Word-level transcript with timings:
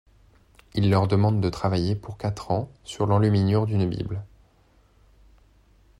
Il 0.73 0.89
leur 0.89 1.07
demande 1.07 1.41
de 1.41 1.49
travailler 1.51 1.93
pour 1.95 2.17
quatre 2.17 2.49
ans 2.49 2.71
sur 2.83 3.05
l'enluminure 3.05 3.67
d'une 3.67 3.87
Bible. 3.87 4.23